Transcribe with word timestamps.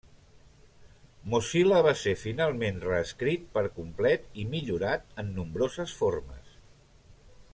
Mozilla 1.33 1.81
va 1.87 1.91
ser 2.03 2.13
finalment 2.21 2.79
reescrit 2.85 3.45
per 3.59 3.63
complet 3.77 4.25
i 4.43 4.47
millorat 4.55 5.07
en 5.25 5.31
nombroses 5.37 5.97
formes. 6.01 6.57